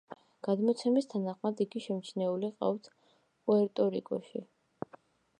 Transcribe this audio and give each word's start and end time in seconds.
გადმოცემის 0.45 1.07
თანახმად 1.09 1.59
იგი 1.65 1.81
შემჩნეული 1.87 2.49
ყავთ 2.63 2.89
პუერტო-რიკოში. 3.49 4.43